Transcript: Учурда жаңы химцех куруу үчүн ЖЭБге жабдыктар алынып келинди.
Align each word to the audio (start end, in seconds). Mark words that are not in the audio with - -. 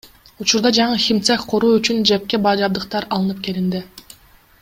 Учурда 0.43 0.69
жаңы 0.77 0.95
химцех 1.03 1.43
куруу 1.51 1.75
үчүн 1.81 2.01
ЖЭБге 2.11 2.41
жабдыктар 2.63 3.09
алынып 3.19 3.45
келинди. 3.49 3.87